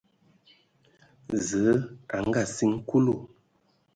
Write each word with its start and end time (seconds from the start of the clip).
Zǝə 1.47 1.73
a 2.15 2.17
ngaasiŋ 2.27 2.71
Kulu. 2.89 3.15